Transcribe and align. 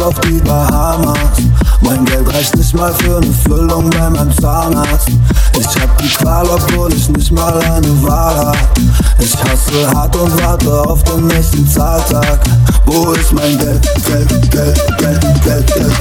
Auf 0.00 0.14
die 0.20 0.40
Bahamas. 0.40 1.18
Mein 1.80 2.04
Geld 2.04 2.32
reicht 2.32 2.56
nicht 2.56 2.74
mal 2.74 2.92
für 2.94 3.16
eine 3.16 3.32
Füllung 3.32 3.90
bei 3.90 4.10
meinem 4.10 4.36
Zahnarzt. 4.38 5.08
Ich 5.58 5.66
hab 5.80 5.98
die 5.98 6.08
Qual, 6.08 6.46
obwohl 6.48 6.92
ich 6.92 7.08
nicht 7.08 7.30
mal 7.32 7.60
eine 7.62 8.02
Wahl 8.02 8.36
hab. 8.36 8.78
Ich 9.18 9.34
hasse 9.44 9.90
hart 9.94 10.14
und 10.16 10.42
warte 10.42 10.82
auf 10.88 11.02
den 11.04 11.26
nächsten 11.26 11.68
Zahltag. 11.68 12.40
Wo 12.86 13.12
ist 13.12 13.32
mein 13.32 13.58
Geld? 13.58 13.82
Geld, 14.04 14.50
Geld, 14.50 14.98
Geld, 14.98 15.44
Geld, 15.44 15.66
Geld. 15.74 15.92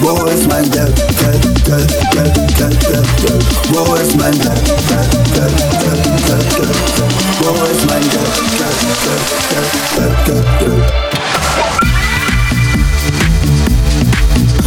Wo 0.00 0.24
ist 0.26 0.48
mein 0.48 0.70
Geld? 0.70 0.96
Geld, 0.96 1.64
Geld, 1.64 1.88
Geld, 2.10 2.34
Geld, 2.56 2.86
Geld, 2.86 3.20
Geld. 3.20 3.44
Wo 3.70 3.94
ist 3.94 4.16
mein? 4.16 4.32
Geld, 4.32 4.64
Geld, 4.88 5.10
Geld, 5.34 5.56
Geld, 5.80 6.04
Geld, 6.26 6.56
Geld. 6.56 6.76
Wo 7.40 7.50
ist 7.64 7.86
mein 7.88 8.02
Geld? 8.02 8.32
Geld, 8.58 8.78
Geld, 9.02 9.22
Geld, 9.94 10.24
Geld, 10.26 10.58
Geld, 10.58 11.12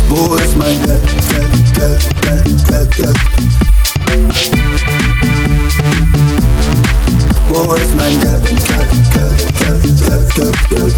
Geld, 0.08 1.74
Geld, 1.74 2.22
Geld, 2.22 2.68
Geld, 2.68 2.96
Geld? 2.96 3.18
Wo 7.50 7.74
ist 7.74 7.96
mein 7.96 8.20
Geld, 8.20 8.46
Geld, 8.46 8.68
Geld, 9.14 9.60
Geld, 9.60 9.84
Geld, 9.84 10.36
Geld, 10.36 10.70
Geld? 10.70 10.96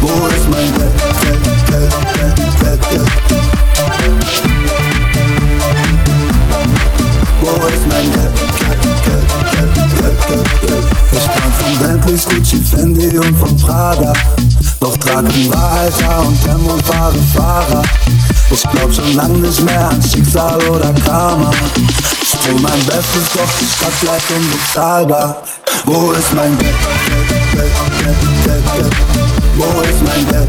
Wo 0.00 0.26
ist 0.26 0.50
mein 0.50 0.79
Wahrheit 15.28 15.92
Haar 16.02 16.26
und 16.26 16.42
Tempo 16.42 16.72
und 16.72 16.86
fahre 16.86 17.18
Fahrer 17.34 17.82
Ich 18.50 18.62
glaub 18.62 18.92
schon 18.92 19.14
lang 19.14 19.40
nicht 19.40 19.60
mehr 19.62 19.88
an 19.90 20.02
Schicksal 20.02 20.58
oder 20.68 20.92
Karma 21.04 21.50
Ich 22.22 22.30
tu 22.30 22.58
mein 22.60 22.84
Bestes, 22.86 23.28
doch 23.34 23.50
die 23.60 23.66
Stadt 23.66 24.00
bleibt 24.00 24.30
unbezahlbar 24.30 25.42
Wo 25.84 26.12
ist 26.12 26.32
mein 26.34 26.56
Geld, 26.58 26.74
Geld, 27.06 27.28
Geld, 27.52 27.76
Geld, 28.44 28.64
Geld? 28.76 28.94
Wo 29.56 29.82
ist 29.82 30.02
mein 30.02 30.26
Geld? 30.26 30.48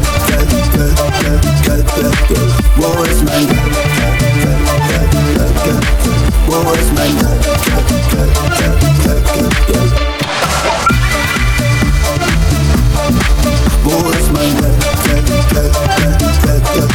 Wo 2.76 3.02
ist 3.02 3.24
mein 3.24 3.46
Geld? 3.46 3.62
Wo 6.46 6.72
ist 6.72 6.94
mein 6.94 7.18
Geld? 7.18 7.42
Wo 13.84 14.10
ist 14.10 14.32
mein 14.32 14.56
Geld, 14.58 14.74
Geld, 15.04 15.26
Geld, 15.26 15.72
Geld, 15.96 16.18
Geld, 16.44 16.64
Geld? 16.72 16.92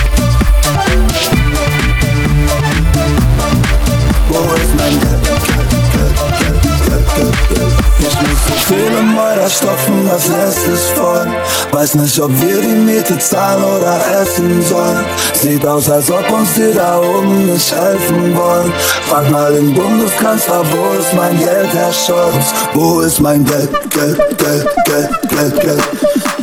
Wo 4.29 4.53
ist 4.53 4.73
mein 4.77 4.99
Geld, 5.01 5.23
Geld, 5.23 5.43
Geld, 5.43 5.69
Geld, 5.91 6.55
Geld, 6.87 7.49
Geld? 7.49 7.87
Ich 7.99 8.21
muss 8.21 8.39
so 8.47 8.73
viel 8.73 8.97
im 8.99 9.13
Meuter 9.13 9.49
stopfen, 9.49 10.07
das 10.07 10.29
Nest 10.29 10.67
ist 10.67 10.89
voll 10.91 11.27
Weiß 11.71 11.95
nicht, 11.95 12.19
ob 12.21 12.31
wir 12.41 12.61
die 12.61 12.67
Miete 12.67 13.17
zahlen 13.19 13.63
oder 13.63 13.99
essen 14.21 14.61
sollen 14.61 15.03
Sieht 15.33 15.65
aus, 15.65 15.89
als 15.89 16.09
ob 16.09 16.29
uns 16.31 16.53
die 16.53 16.73
da 16.73 17.01
oben 17.01 17.51
nicht 17.51 17.75
helfen 17.75 18.35
wollen 18.35 18.71
Frag 19.09 19.29
mal 19.29 19.53
den 19.53 19.73
Bundeskanzler, 19.73 20.63
wo 20.71 20.97
ist 20.99 21.13
mein 21.13 21.37
Geld, 21.37 21.69
Herr 21.73 21.91
Scholz? 21.91 22.53
Wo 22.73 23.01
ist 23.01 23.19
mein 23.19 23.43
Geld, 23.43 23.69
Geld, 23.89 24.37
Geld, 24.37 24.67
Geld, 24.85 25.29
Geld, 25.29 25.59
Geld? 25.59 25.83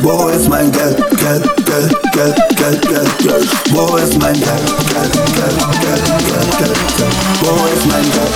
Wo 0.05 0.27
ist 0.27 0.47
mein 0.47 0.71
Geld, 0.71 0.97
Geld, 1.17 1.43
Geld, 1.65 1.91
Geld, 2.11 2.35
Geld, 2.55 2.87
Geld, 2.87 3.17
Geld? 3.17 3.49
Wo 3.71 3.95
ist 3.95 4.15
mein 4.19 4.35
Geld, 4.35 4.45
Geld, 4.45 5.11
Geld, 5.33 5.35
Geld, 5.35 5.57
Geld, 5.81 6.05
Geld, 6.29 6.57
Geld? 6.59 6.77
Wo 7.41 7.65
ist 7.65 7.85
mein 7.87 8.03
Geld, 8.03 8.35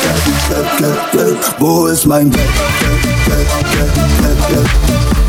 Geld, 0.00 0.16
Geld? 1.12 1.36
Wo 1.58 1.86
ist 1.86 2.06
mein 2.06 2.30
Geld? 2.30 2.48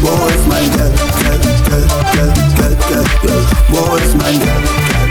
Wo 0.01 0.13
ist 3.97 4.15
mein 4.17 4.39
Geld, 4.39 4.39
Geld, 4.39 5.06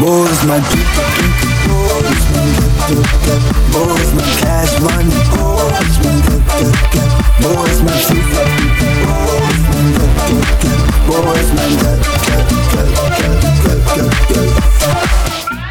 Wo 0.00 0.24
ist 0.24 0.44
mein 0.44 0.62
Geld, 0.62 0.84
Geld? 0.86 1.18
Wo 3.72 3.82
ist 3.94 4.14
mein 4.14 4.30
Cash 4.40 4.80
Money? 4.80 5.20
Wo 5.36 5.56
ist 5.80 5.98
mein 6.02 6.20
Geld, 6.22 6.44
Geld, 6.60 6.76
Geld? 6.92 7.12
Wo 7.40 7.64
ist 7.64 7.82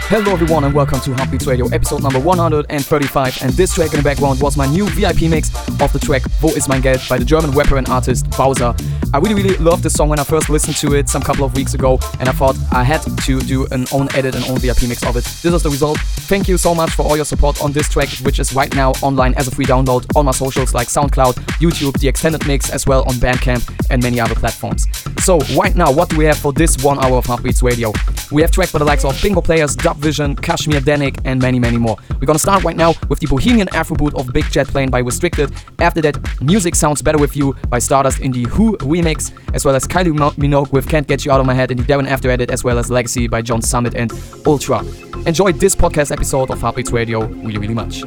Hello 0.09 0.31
everyone 0.31 0.63
and 0.63 0.73
welcome 0.73 1.01
to 1.01 1.13
Heartbeats 1.15 1.45
Radio 1.47 1.67
episode 1.67 2.01
number 2.01 2.17
135 2.17 3.41
and 3.41 3.51
this 3.51 3.75
track 3.75 3.91
in 3.91 3.97
the 3.97 4.03
background 4.03 4.41
was 4.41 4.55
my 4.55 4.65
new 4.65 4.87
VIP 4.91 5.23
mix 5.23 5.53
of 5.81 5.91
the 5.91 5.99
track 5.99 6.21
Wo 6.41 6.47
ist 6.55 6.69
mein 6.69 6.81
Geld 6.81 7.01
by 7.09 7.17
the 7.17 7.25
German 7.25 7.51
rapper 7.51 7.75
and 7.75 7.89
artist 7.89 8.25
Bowser. 8.37 8.73
I 9.13 9.17
really 9.17 9.33
really 9.33 9.57
loved 9.57 9.83
this 9.83 9.95
song 9.95 10.07
when 10.07 10.17
I 10.17 10.23
first 10.23 10.49
listened 10.49 10.77
to 10.77 10.93
it 10.95 11.09
some 11.09 11.21
couple 11.21 11.43
of 11.43 11.53
weeks 11.57 11.73
ago 11.73 11.99
and 12.21 12.29
I 12.29 12.31
thought 12.31 12.55
I 12.71 12.85
had 12.85 13.01
to 13.01 13.39
do 13.41 13.65
an 13.71 13.85
own 13.91 14.07
edit 14.15 14.33
and 14.33 14.45
own 14.45 14.59
VIP 14.59 14.83
mix 14.83 15.05
of 15.05 15.17
it. 15.17 15.25
This 15.25 15.53
is 15.53 15.63
the 15.63 15.69
result. 15.69 15.99
Thank 15.99 16.47
you 16.47 16.57
so 16.57 16.73
much 16.73 16.91
for 16.91 17.03
all 17.03 17.17
your 17.17 17.25
support 17.25 17.61
on 17.61 17.73
this 17.73 17.89
track 17.89 18.07
which 18.23 18.39
is 18.39 18.53
right 18.55 18.73
now 18.73 18.91
online 19.01 19.33
as 19.33 19.49
a 19.49 19.51
free 19.51 19.65
download 19.65 20.05
on 20.15 20.23
my 20.23 20.31
socials 20.31 20.73
like 20.73 20.87
SoundCloud, 20.87 21.33
YouTube, 21.59 21.99
the 21.99 22.07
extended 22.07 22.47
mix 22.47 22.69
as 22.69 22.87
well 22.87 23.03
on 23.09 23.15
Bandcamp 23.15 23.69
and 23.89 24.01
many 24.01 24.21
other 24.21 24.35
platforms. 24.35 24.87
So 25.21 25.39
right 25.57 25.75
now 25.75 25.91
what 25.91 26.07
do 26.07 26.17
we 26.17 26.23
have 26.23 26.37
for 26.37 26.53
this 26.53 26.81
one 26.81 26.97
hour 27.03 27.17
of 27.17 27.25
Heartbeats 27.25 27.61
Radio? 27.61 27.91
We 28.31 28.41
have 28.41 28.51
tracks 28.51 28.71
by 28.71 28.79
the 28.79 28.85
likes 28.85 29.03
of 29.03 29.21
Bingo 29.21 29.41
Players, 29.41 29.75
Dub 29.75 29.96
Vision, 29.97 30.35
Kashmir 30.35 30.79
Danik, 30.81 31.19
and 31.25 31.41
many, 31.41 31.59
many 31.59 31.77
more. 31.77 31.97
We're 32.19 32.25
gonna 32.25 32.39
start 32.39 32.63
right 32.63 32.75
now 32.75 32.93
with 33.09 33.19
the 33.19 33.27
Bohemian 33.27 33.67
Afroboot 33.69 34.13
of 34.19 34.31
Big 34.33 34.45
Jet 34.51 34.67
Plane 34.67 34.89
by 34.89 34.99
Restricted. 34.99 35.51
After 35.79 36.01
that, 36.01 36.17
Music 36.41 36.75
Sounds 36.75 37.01
Better 37.01 37.17
With 37.17 37.35
You 37.35 37.53
by 37.69 37.79
Stardust 37.79 38.19
in 38.19 38.31
the 38.31 38.43
Who 38.45 38.77
remix, 38.77 39.31
as 39.53 39.65
well 39.65 39.75
as 39.75 39.87
Kylie 39.87 40.17
Minogue 40.37 40.71
with 40.71 40.87
Can't 40.87 41.07
Get 41.07 41.25
You 41.25 41.31
Out 41.31 41.39
of 41.39 41.45
My 41.45 41.53
Head 41.53 41.71
in 41.71 41.77
the 41.77 41.83
Darren 41.83 42.07
After 42.07 42.29
Edit, 42.29 42.51
as 42.51 42.63
well 42.63 42.77
as 42.77 42.89
Legacy 42.89 43.27
by 43.27 43.41
John 43.41 43.61
Summit 43.61 43.95
and 43.95 44.11
Ultra. 44.45 44.83
Enjoy 45.25 45.51
this 45.51 45.75
podcast 45.75 46.11
episode 46.11 46.51
of 46.51 46.61
Heartbeats 46.61 46.91
Radio 46.91 47.25
really, 47.25 47.57
really 47.57 47.73
much. 47.73 48.03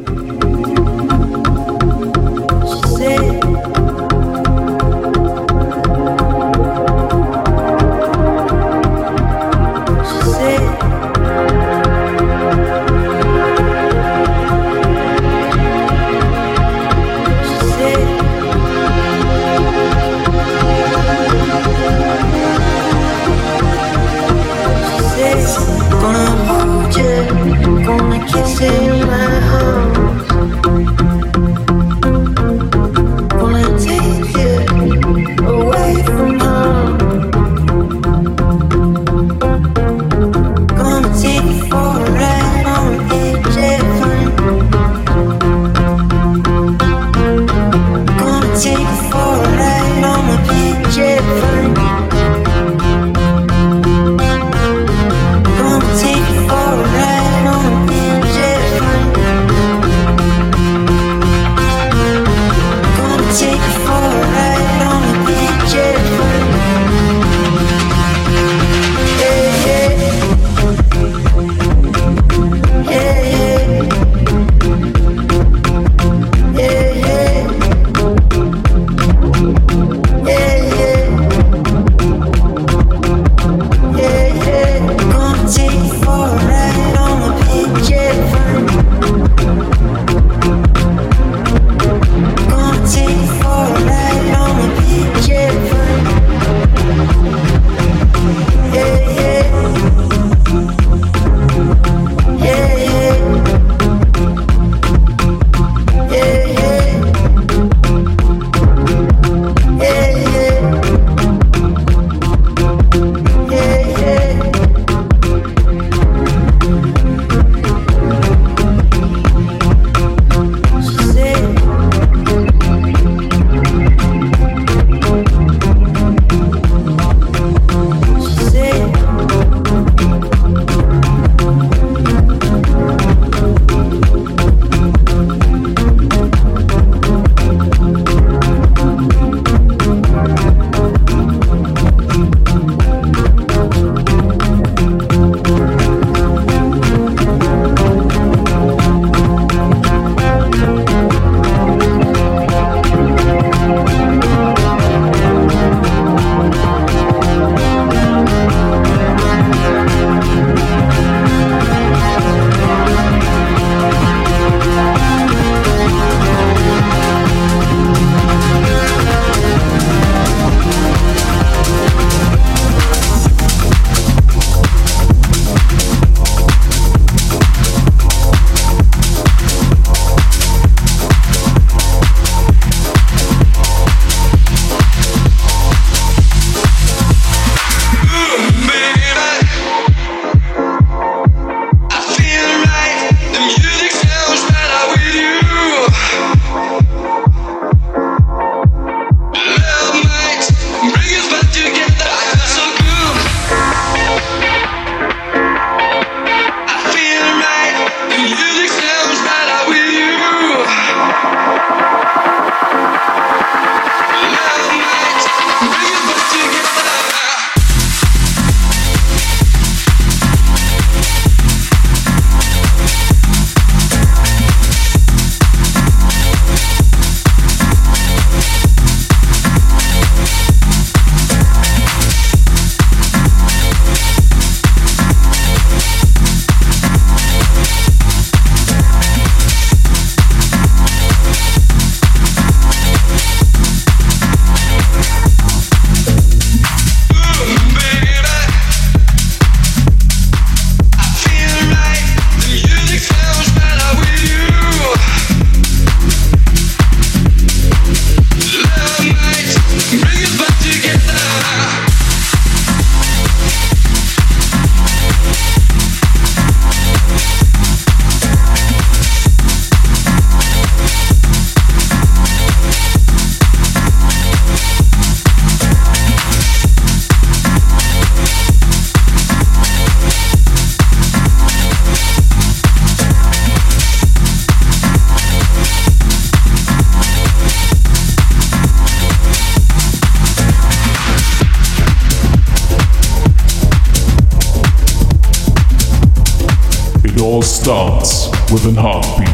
all 297.30 297.42
starts 297.42 298.28
with 298.50 298.66
an 298.66 298.74
heartbeat. 298.74 299.28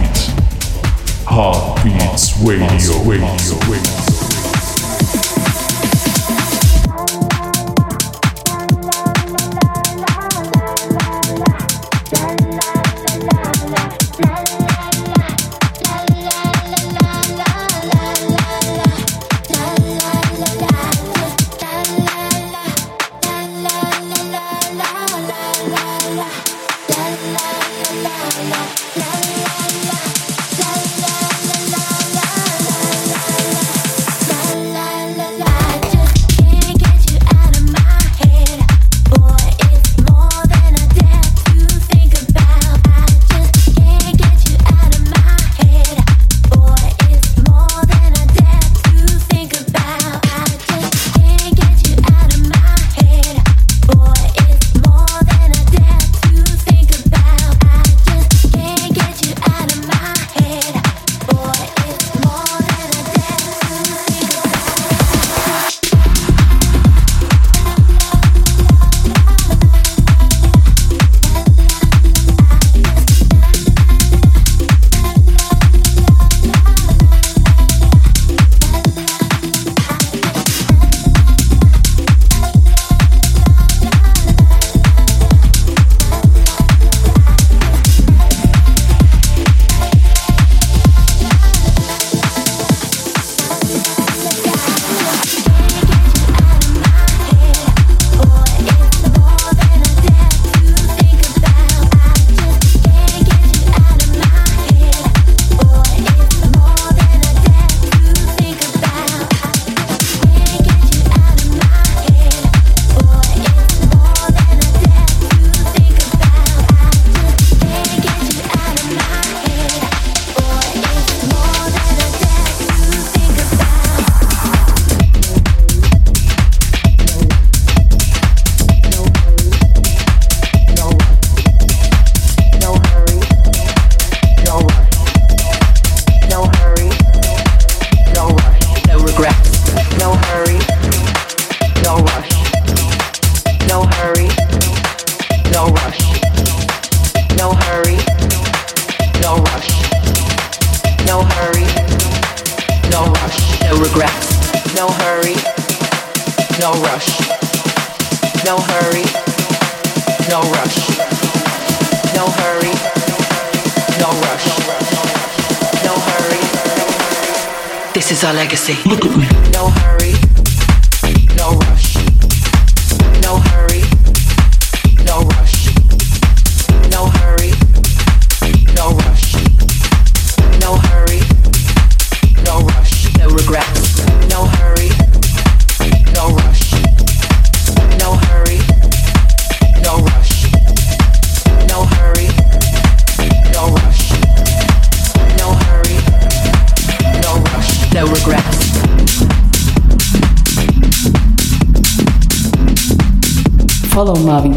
Heartbeats 1.26 2.37
Radio. 2.43 2.67
radio, 3.09 3.57
radio. 3.71 3.96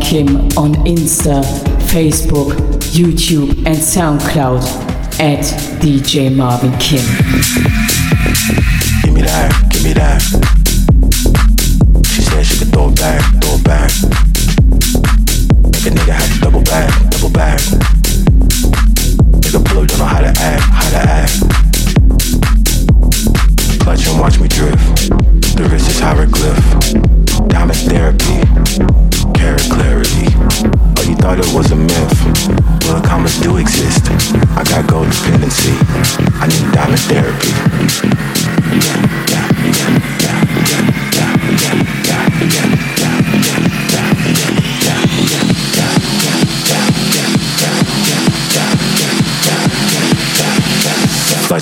him 0.09 0.37
on 0.57 0.73
Insta, 0.85 1.43
Facebook, 1.91 2.53
YouTube, 2.91 3.49
and 3.67 3.77
SoundCloud 3.77 4.59
at 5.19 5.43
DJ 5.81 6.35
Marvin 6.35 6.71
Kim. 6.79 7.05
Give 9.03 9.13
me 9.13 9.21
that, 9.21 9.69
give 9.71 9.83
me 9.83 9.93
that. 9.93 10.58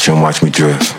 and 0.09 0.21
watch 0.21 0.41
me 0.41 0.49
drift. 0.49 0.96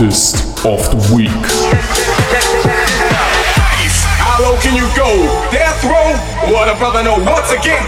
Artist 0.00 0.64
of 0.64 0.80
the 0.88 1.14
Week. 1.14 1.28
How 4.16 4.40
low 4.42 4.56
can 4.58 4.74
you 4.74 4.88
go? 4.96 5.28
Death 5.52 5.84
row? 5.84 6.16
What 6.50 6.70
a 6.70 6.74
brother, 6.78 7.02
no, 7.04 7.18
once 7.22 7.52
again. 7.52 7.79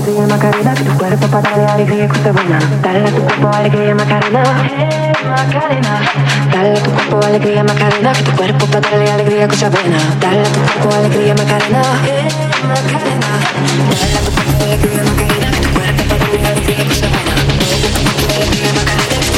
melodía 0.00 0.26
Macarena, 0.26 0.74
que 0.74 0.84
tu 0.84 0.98
cuerpo 0.98 1.26
para 1.26 1.56
de 1.56 1.66
alegría 1.66 2.08
cosa 2.08 2.32
buena. 2.32 2.58
Dale 2.82 3.08
a 3.08 3.12
tu 3.12 3.22
cuerpo 3.22 3.48
alegría 3.48 3.94
Macarena, 3.94 4.42
Macarena. 5.24 6.00
Dale 6.52 6.78
a 6.78 6.82
tu 6.82 6.90
cuerpo 6.90 7.26
alegría 7.26 7.64
Macarena, 7.64 8.12
que 8.12 8.22
tu 8.22 8.32
cuerpo 8.32 8.66
para 8.66 8.98
de 8.98 9.10
alegría 9.10 9.48
cosa 9.48 9.68
buena. 9.68 9.98
Dale 10.20 10.40
a 10.40 10.44
tu 10.44 10.60
cuerpo 10.60 10.94
alegría 10.94 11.34
Macarena, 11.34 11.82
Macarena. 12.68 13.30
Dale 13.60 14.14
a 14.14 14.24
tu 14.24 14.30
cuerpo 14.32 14.64
alegría 14.64 15.04
Macarena, 15.04 15.50
que 15.50 15.60
tu 15.60 15.70
cuerpo 15.74 16.02
para 16.08 16.26
de 16.30 16.46
alegría 16.48 16.84
cosa 16.88 17.08
buena. 17.08 17.34
Dale 17.36 17.74
a 17.74 17.92
tu 17.92 18.00
cuerpo 18.00 18.34
alegría 18.36 18.72
Macarena. 18.72 19.29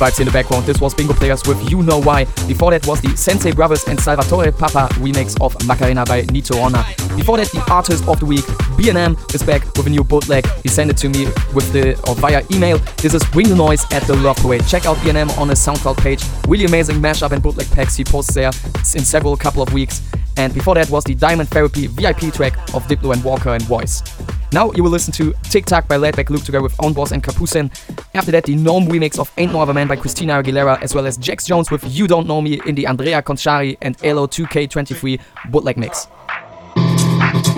Nice 0.00 0.14
vibes 0.14 0.20
in 0.20 0.26
the 0.26 0.32
background. 0.32 0.66
This 0.66 0.80
was 0.80 0.94
Bingo 0.94 1.14
Players 1.14 1.46
with 1.46 1.70
You 1.70 1.82
Know 1.82 2.00
Why. 2.00 2.24
Before 2.46 2.70
that 2.70 2.86
was 2.86 3.00
the 3.00 3.16
Sensei 3.16 3.52
Brothers 3.52 3.84
and 3.84 3.98
Salvatore 4.00 4.52
Papa 4.52 4.88
remix 4.94 5.40
of 5.40 5.54
Macarena 5.66 6.04
by 6.04 6.22
Nito 6.22 6.58
Honor. 6.58 6.84
Before 7.16 7.38
that, 7.38 7.50
the 7.50 7.64
artist 7.72 8.06
of 8.06 8.20
the 8.20 8.26
week, 8.26 8.44
BNM, 8.76 9.34
is 9.34 9.42
back 9.42 9.64
with 9.74 9.86
a 9.86 9.90
new 9.90 10.04
bootleg. 10.04 10.46
He 10.62 10.68
sent 10.68 10.90
it 10.90 10.98
to 10.98 11.08
me 11.08 11.24
with 11.54 11.72
the 11.72 11.98
or 12.06 12.14
via 12.14 12.42
email. 12.52 12.76
This 12.98 13.14
is 13.14 13.24
Bring 13.30 13.48
the 13.48 13.56
Noise 13.56 13.90
at 13.90 14.02
the 14.02 14.14
Love 14.16 14.36
Parade. 14.36 14.66
Check 14.66 14.84
out 14.84 14.98
BNM 14.98 15.36
on 15.38 15.48
his 15.48 15.58
SoundCloud 15.58 15.96
page. 15.96 16.22
Really 16.46 16.66
amazing 16.66 16.96
mashup 16.96 17.32
and 17.32 17.42
bootleg 17.42 17.70
packs 17.70 17.96
he 17.96 18.04
posts 18.04 18.34
there 18.34 18.50
in 18.94 19.02
several 19.02 19.34
couple 19.34 19.62
of 19.62 19.72
weeks. 19.72 20.02
And 20.36 20.52
before 20.52 20.74
that 20.74 20.90
was 20.90 21.04
the 21.04 21.14
Diamond 21.14 21.48
Therapy 21.48 21.86
VIP 21.86 22.34
track 22.34 22.52
of 22.74 22.84
Diplo 22.86 23.14
and 23.14 23.24
Walker 23.24 23.48
and 23.48 23.68
Royce. 23.68 24.02
Now 24.52 24.70
you 24.72 24.82
will 24.82 24.90
listen 24.90 25.12
to 25.14 25.34
Tic 25.44 25.64
Tac 25.64 25.88
by 25.88 25.96
Laidback 25.96 26.28
Luke 26.28 26.44
together 26.44 26.62
with 26.62 26.74
Own 26.84 26.92
Boss 26.92 27.12
and 27.12 27.22
Capucin. 27.22 27.70
After 28.14 28.30
that, 28.32 28.44
the 28.44 28.54
Gnome 28.54 28.86
remix 28.88 29.18
of 29.18 29.32
Ain't 29.38 29.52
No 29.52 29.60
Other 29.62 29.72
Man 29.72 29.88
by 29.88 29.96
Christina 29.96 30.42
Aguilera, 30.42 30.82
as 30.82 30.94
well 30.94 31.06
as 31.06 31.16
Jax 31.16 31.46
Jones 31.46 31.70
with 31.70 31.82
You 31.84 32.06
Don't 32.06 32.26
Know 32.26 32.42
Me 32.42 32.60
in 32.66 32.74
the 32.74 32.86
Andrea 32.86 33.22
Conchari 33.22 33.78
and 33.80 33.96
Elo 34.04 34.26
2K23 34.26 35.18
bootleg 35.50 35.78
mix 35.78 36.08
tick 37.28 37.56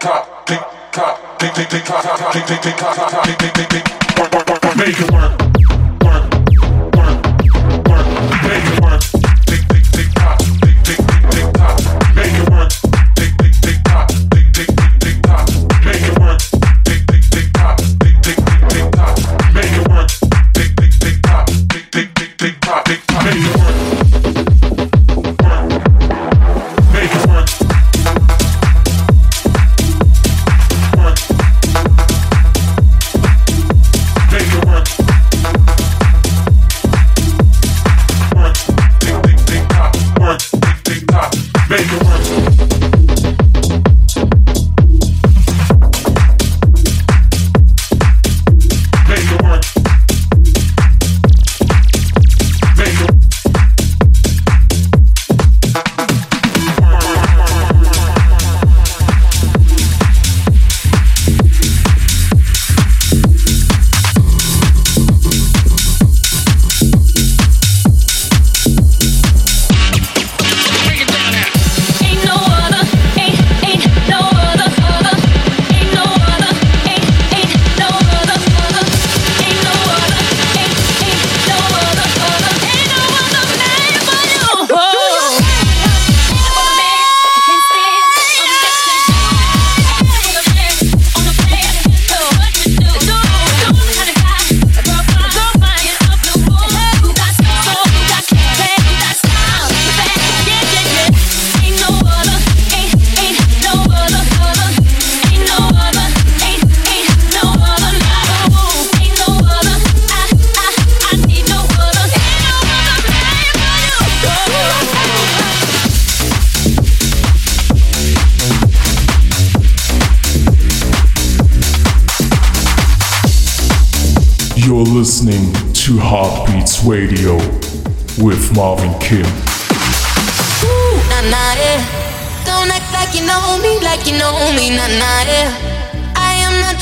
tock. 0.00 0.31
Make 4.76 4.98
it 4.98 5.12
work. 5.12 5.81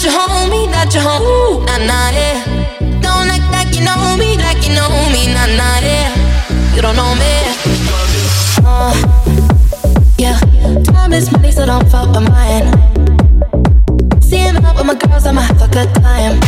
Am 0.03 0.07
not 0.07 0.15
your 0.15 0.29
homie, 0.29 0.65
not 0.71 0.95
your 0.95 1.03
home. 1.03 1.23
Ooh, 1.23 1.61
nah, 1.67 1.77
nah, 1.77 2.11
yeah. 2.11 2.41
Don't 3.03 3.29
act 3.29 3.53
like 3.53 3.75
you 3.77 3.85
know 3.85 4.17
me, 4.17 4.39
like 4.39 4.67
you 4.67 4.73
know 4.75 4.89
me, 5.13 5.27
nah, 5.27 5.45
nah, 5.45 5.79
yeah. 5.81 6.75
You 6.75 6.81
don't 6.81 6.97
know 6.97 7.15
me. 7.17 7.45
Uh, 8.65 8.95
yeah, 10.17 10.39
time 10.85 11.13
is 11.13 11.31
money, 11.31 11.53
so 11.53 11.67
don't 11.67 11.87
fuck 11.91 12.09
with 12.15 12.27
mine. 12.31 12.73
Seeing 14.23 14.57
out 14.65 14.77
with 14.77 14.87
my 14.87 14.95
girls, 14.95 15.27
I'ma 15.27 15.43
have 15.43 15.61
a 15.61 15.69
good 15.69 15.95
time. 15.97 16.41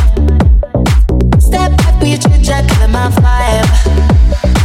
Step 1.38 1.76
back 1.76 2.00
with 2.00 2.08
your 2.08 2.18
chit 2.18 2.42
chat, 2.42 2.66
killing 2.70 2.90
my 2.92 3.10
vibe. 3.10 3.68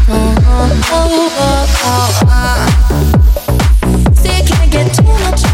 Mm-hmm. 0.08 0.82
Oh, 0.94 1.30
oh, 1.40 1.68
oh, 1.84 2.22
uh. 2.32 2.68
See, 4.14 4.30
I 4.30 4.42
can't 4.48 4.72
get 4.72 4.96
too 4.96 5.04
much 5.04 5.47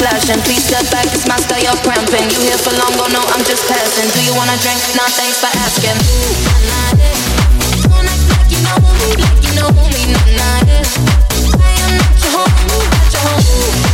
camera 0.00 0.20
flashing. 0.20 0.40
Please 0.42 0.64
step 0.64 0.84
back, 0.90 1.06
it's 1.12 1.26
my 1.28 1.36
style, 1.36 1.60
you're 1.62 1.76
cramping. 1.84 2.30
You 2.30 2.40
here 2.40 2.58
for 2.58 2.72
long, 2.72 2.92
oh 2.96 3.08
no, 3.12 3.20
I'm 3.20 3.44
just 3.44 3.68
passing. 3.68 4.08
Do 4.12 4.20
you 4.24 4.34
wanna 4.34 4.56
drink? 4.58 4.80
Nah, 4.96 5.08
thanks 5.12 5.38
for 5.40 5.52
asking. 5.60 5.96
Ooh, 6.00 6.48
nah, 6.68 6.96
like 8.08 8.50
you 8.50 8.60
know 8.64 8.76
me, 8.80 9.08
like 9.20 9.42
you 9.44 9.52
know 9.56 9.70
me, 9.92 10.12
nah, 10.12 10.64
nah. 10.64 10.84
I 11.60 11.76
am 11.84 11.92
not 11.98 12.16
your 12.20 12.32
homie, 12.32 12.88
not 12.88 13.12
your 13.12 13.22
homie, 13.28 13.89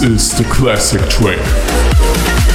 This 0.00 0.32
is 0.32 0.38
the 0.38 0.44
classic 0.44 1.02
track. 1.10 2.49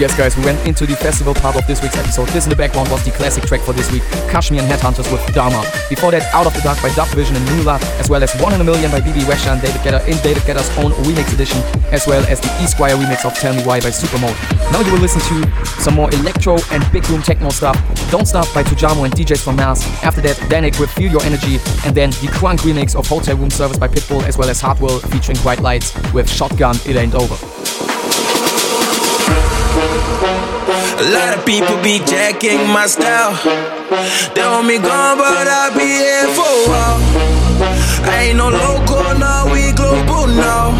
Yes, 0.00 0.16
guys, 0.16 0.34
we 0.34 0.42
went 0.46 0.56
into 0.66 0.86
the 0.86 0.96
festival 0.96 1.34
part 1.34 1.56
of 1.56 1.66
this 1.66 1.82
week's 1.82 1.98
episode. 1.98 2.26
This 2.30 2.46
in 2.46 2.48
the 2.48 2.56
background 2.56 2.88
was 2.88 3.04
the 3.04 3.10
classic 3.10 3.44
track 3.44 3.60
for 3.60 3.74
this 3.74 3.92
week, 3.92 4.00
KSHMR 4.32 4.60
and 4.60 4.72
Headhunterz 4.72 5.12
with 5.12 5.20
Dharma. 5.34 5.60
Before 5.90 6.10
that, 6.10 6.24
Out 6.32 6.46
of 6.46 6.54
the 6.54 6.62
Dark 6.62 6.80
by 6.80 6.88
Dub 6.94 7.06
Vision 7.08 7.36
and 7.36 7.44
Nula, 7.48 7.78
as 8.00 8.08
well 8.08 8.22
as 8.22 8.32
One 8.40 8.54
in 8.54 8.62
a 8.62 8.64
Million 8.64 8.90
by 8.90 9.00
Bebe 9.02 9.20
Rexha 9.28 9.52
and 9.52 9.60
David 9.60 9.82
Guetta 9.82 10.00
in 10.08 10.16
David 10.24 10.42
Guetta's 10.44 10.70
own 10.78 10.92
remix 11.04 11.34
edition, 11.34 11.60
as 11.92 12.06
well 12.06 12.24
as 12.32 12.40
the 12.40 12.48
E-Squire 12.64 12.96
remix 12.96 13.26
of 13.26 13.34
Tell 13.34 13.54
Me 13.54 13.62
Why 13.62 13.78
by 13.78 13.90
Supermode. 13.92 14.32
Now 14.72 14.80
you 14.80 14.90
will 14.90 15.00
listen 15.00 15.20
to 15.20 15.66
some 15.84 15.96
more 15.96 16.08
electro 16.14 16.56
and 16.70 16.80
big 16.92 17.06
room 17.10 17.20
techno 17.20 17.50
stuff. 17.50 17.76
Don't 18.10 18.24
Stop 18.24 18.48
by 18.54 18.62
Tujamo 18.62 19.04
and 19.04 19.12
DJs 19.12 19.44
from 19.44 19.56
Mars. 19.56 19.84
After 20.02 20.22
that, 20.22 20.36
Danik 20.48 20.80
with 20.80 20.88
Feel 20.92 21.12
Your 21.12 21.22
Energy, 21.24 21.60
and 21.84 21.94
then 21.94 22.08
the 22.24 22.32
Crunk 22.32 22.60
remix 22.60 22.96
of 22.96 23.06
Hotel 23.06 23.36
Room 23.36 23.50
Service 23.50 23.76
by 23.76 23.88
Pitbull, 23.88 24.22
as 24.22 24.38
well 24.38 24.48
as 24.48 24.62
Hardwell 24.62 25.00
featuring 25.12 25.36
Bright 25.42 25.60
Lights 25.60 25.92
with 26.14 26.30
Shotgun 26.30 26.76
It 26.86 26.96
Ain't 26.96 27.14
Over. 27.14 27.36
A 30.10 31.06
lot 31.14 31.38
of 31.38 31.46
people 31.46 31.76
be 31.82 31.98
jacking 32.00 32.66
my 32.68 32.86
style. 32.86 33.32
They 34.34 34.42
want 34.42 34.66
me 34.66 34.78
gone, 34.78 35.16
but 35.16 35.48
I'll 35.48 35.72
be 35.72 35.86
here 35.86 36.28
for 36.34 36.44
a 36.44 36.68
while. 36.68 37.00
I 38.04 38.28
ain't 38.28 38.38
no 38.38 38.48
local, 38.48 39.04
no, 39.18 39.48
we 39.52 39.72
global 39.72 40.26
now. 40.26 40.76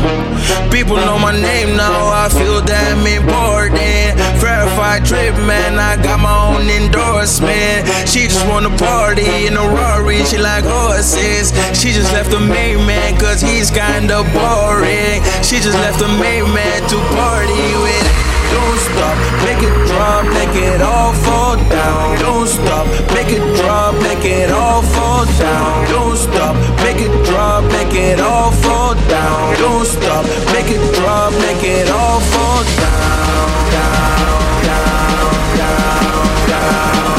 People 0.71 0.97
know 0.97 1.19
my 1.19 1.33
name 1.33 1.77
now, 1.77 2.09
I 2.13 2.29
feel 2.29 2.61
damn 2.61 3.07
important. 3.07 4.19
Verified 4.41 5.05
trip, 5.05 5.35
man, 5.47 5.79
I 5.79 5.97
got 6.03 6.21
my 6.21 6.37
own 6.49 6.69
endorsement. 6.69 7.87
She 8.09 8.29
just 8.29 8.47
wanna 8.47 8.77
party 8.77 9.47
in 9.47 9.57
a 9.57 9.63
Rari, 9.63 10.25
she 10.25 10.39
like 10.39 10.65
horses. 10.65 11.53
She 11.79 11.93
just 11.93 12.13
left 12.13 12.31
the 12.31 12.41
main 12.41 12.85
man, 12.87 13.19
cause 13.19 13.41
he's 13.41 13.71
kinda 13.71 14.25
boring. 14.33 15.23
She 15.43 15.61
just 15.61 15.79
left 15.85 15.99
the 15.99 16.09
main 16.09 16.45
man 16.53 16.81
to 16.89 16.97
party 17.17 17.77
with. 17.85 18.10
Don't 18.53 18.79
stop, 18.89 19.17
make 19.47 19.63
it 19.63 19.77
drop, 19.89 20.25
make 20.35 20.57
it 20.57 20.81
all 20.81 21.13
fall 21.13 21.57
down. 21.69 22.19
Don't 22.19 22.47
stop, 22.47 22.87
make 23.15 23.31
it 23.31 23.45
drop, 23.59 23.95
make 24.03 24.25
it 24.25 24.51
all 24.51 24.83
fall 24.83 25.25
down. 25.39 25.89
Don't 25.89 26.17
stop, 26.17 26.55
make 26.85 27.01
it 27.07 27.15
drop, 27.27 27.65
make 27.73 27.95
it 27.95 28.21
all 28.21 28.51
fall 28.53 28.95
down. 29.09 29.57
Don't 29.59 29.87
stop, 29.87 30.25
make 30.53 30.71
it 30.77 30.83
drop, 30.95 31.33
make 31.45 31.63
it 31.63 31.89
all 31.91 32.21
fall 32.21 32.63
down, 32.85 33.49
down, 33.77 34.63
down, 34.69 35.33
down, 35.61 36.27
down, 36.49 37.10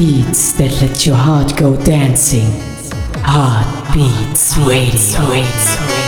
Beats 0.00 0.52
that 0.52 0.72
let 0.80 1.04
your 1.04 1.14
heart 1.14 1.58
go 1.58 1.76
dancing. 1.76 2.50
Heartbeats 3.22 4.56
radio. 4.56 5.28
Go 5.28 5.99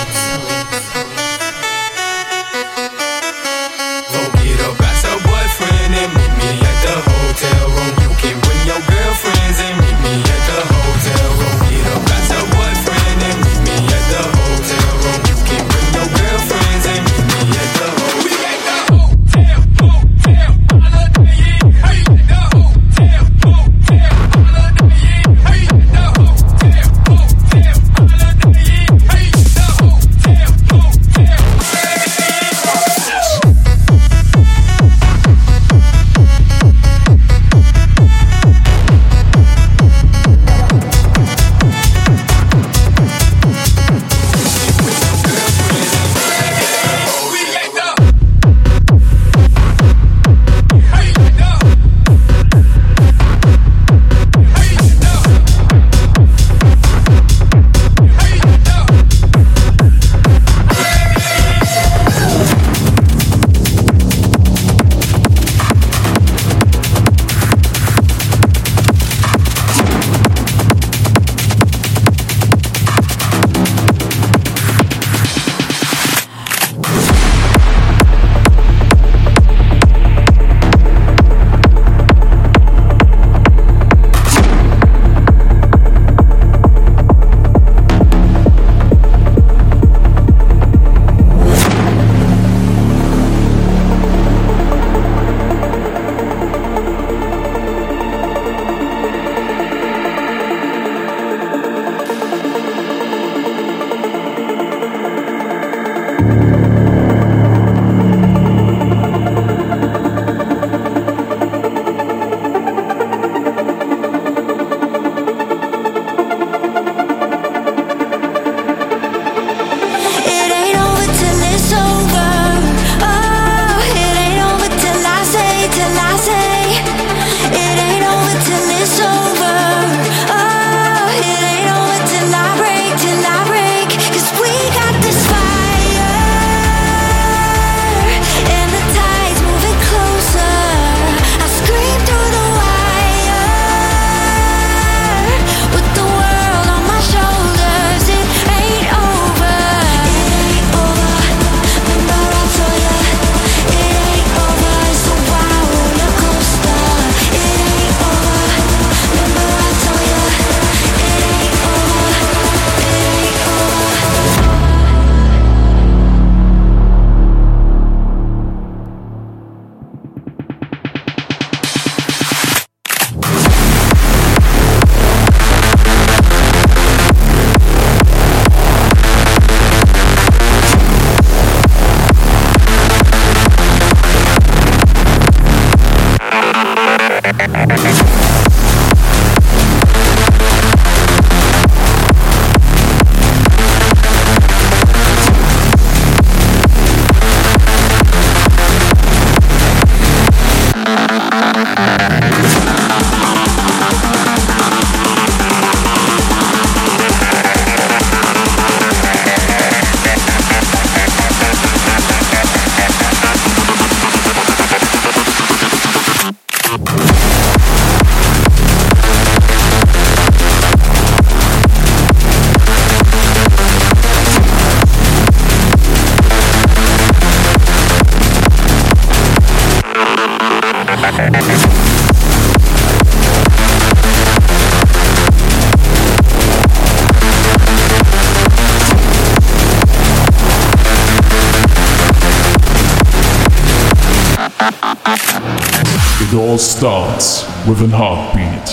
all 246.52 246.58
starts 246.58 247.46
with 247.66 247.80
an 247.80 247.88
heartbeat. 247.90 248.68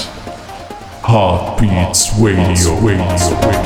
Heartbeats 1.02 2.12
Radio, 2.20 2.78
Radio, 2.82 3.59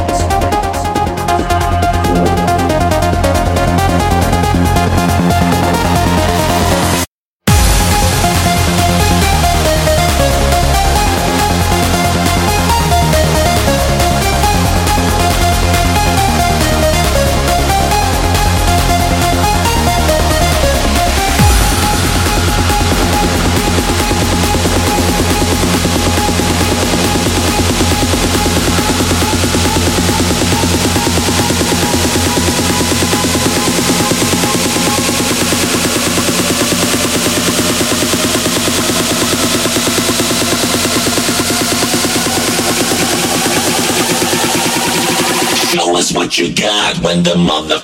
when 47.13 47.21
the 47.21 47.35
motherfucking 47.35 47.82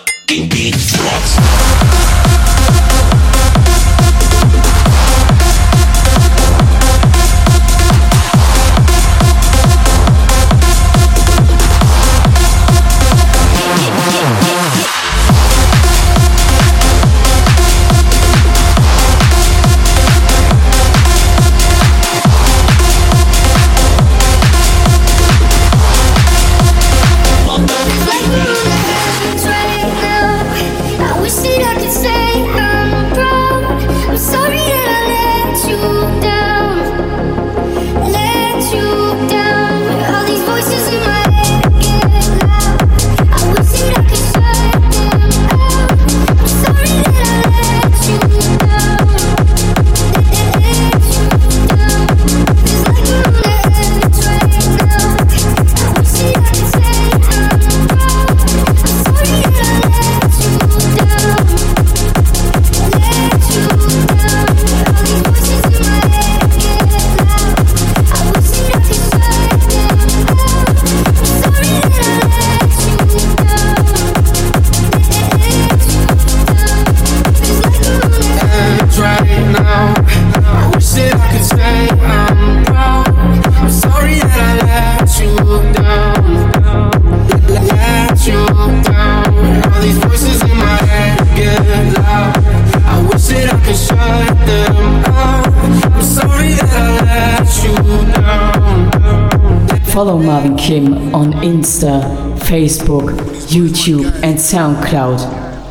Facebook, 102.60 103.10
YouTube, 103.48 104.14
and 104.22 104.38
SoundCloud 104.38 105.22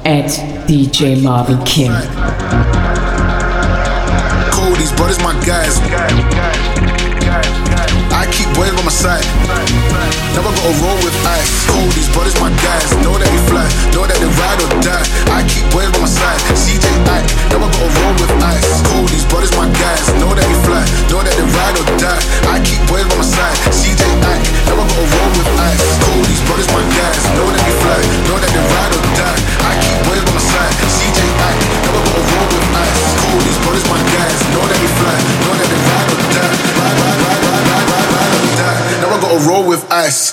at 0.07 0.31
DJ 0.67 1.23
Marvin 1.23 1.63
Kim. 1.67 1.93
Cody's 4.51 4.91
brothers, 4.93 5.19
my 5.19 5.35
guys. 5.45 5.77
I 8.11 8.25
keep 8.33 8.47
boys 8.57 8.71
on 8.79 8.87
my 8.87 8.91
side. 8.91 9.48
Never 10.39 10.55
gotta 10.55 10.71
roll 10.79 10.95
with 11.03 11.19
ice. 11.27 11.67
Cody's 11.67 12.07
brothers, 12.15 12.39
my 12.39 12.47
guys. 12.63 12.87
Know 13.03 13.19
that 13.19 13.27
we 13.27 13.43
fly, 13.51 13.67
know 13.91 14.07
that 14.07 14.23
they 14.23 14.31
ride 14.39 14.63
or 14.63 14.71
die. 14.79 15.03
I 15.35 15.43
keep 15.51 15.67
boys 15.75 15.91
on 15.91 15.99
my 15.99 16.07
side. 16.07 16.39
CJ, 16.55 16.87
I 17.11 17.27
never 17.51 17.67
gotta 17.67 17.91
roll 17.99 18.15
with 18.23 18.31
ice. 18.39 18.71
Cody's 18.87 19.27
brothers, 19.27 19.51
my 19.59 19.67
guys. 19.67 20.07
Know 20.23 20.31
that 20.31 20.47
we 20.47 20.55
fly, 20.63 20.79
know 21.11 21.27
that 21.27 21.35
they 21.35 21.43
ride 21.43 21.75
or 21.83 21.91
die. 21.99 22.23
I 22.55 22.63
keep 22.63 22.79
boys 22.87 23.03
on 23.11 23.19
my 23.19 23.27
side. 23.27 23.59
CJ, 23.75 23.99
I 23.99 24.39
never 24.71 24.87
gotta 24.87 25.11
roll 25.11 25.31
with 25.35 25.51
ice. 25.59 25.87
Cody's 26.07 26.43
brothers, 26.47 26.71
my 26.71 26.87
guys. 26.87 27.23
Know 27.35 27.51
that 27.51 27.63
we 27.67 27.75
fly, 27.83 27.99
know 28.31 28.39
that 28.39 28.51
they 28.55 28.63
ride 28.63 28.95
or 28.95 29.03
die. 29.19 29.43
I 29.43 29.75
keep 29.83 29.99
my 30.07 30.39
side. 30.39 30.75
CJ, 30.87 31.19
never 31.83 31.99
gotta 31.99 32.23
roll 32.31 32.47
with 32.47 32.79
ice. 32.79 33.03
Cody's 33.27 33.59
brothers, 33.67 33.87
my 33.91 33.99
guys. 34.07 34.39
Know 34.55 34.63
that 34.71 34.79
fly, 35.03 35.19
know 35.43 35.55
that 35.59 35.67
they 35.67 35.81
ride 35.83 36.09
or 36.15 36.23
die. 36.31 36.55
Ride, 36.79 36.95
ride, 37.03 37.21
ride, 37.27 37.38
gotta 39.29 39.47
roll 39.47 39.67
with 39.69 39.85
ice. 39.93 40.33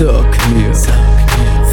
Sag 0.00 0.34
mir, 0.54 0.72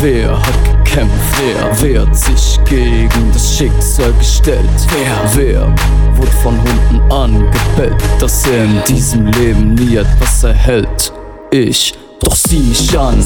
wer 0.01 0.37
hat 0.37 0.83
gekämpft? 0.83 1.15
Wer, 1.39 1.81
wer 1.81 2.01
hat 2.01 2.13
sich 2.13 2.59
gegen 2.65 3.31
das 3.31 3.55
Schicksal 3.57 4.11
gestellt? 4.19 4.67
Wer, 4.91 5.31
wer 5.33 5.75
wurde 6.17 6.31
von 6.43 6.57
Hunden 6.57 7.09
angebellt, 7.09 8.03
dass 8.19 8.45
er 8.47 8.65
in 8.65 8.83
diesem 8.85 9.27
Leben 9.27 9.75
nie 9.75 9.95
etwas 9.95 10.43
erhält? 10.43 11.13
Ich. 11.51 11.93
Doch 12.19 12.35
sieh 12.47 12.59
mich 12.59 12.97
an, 12.97 13.21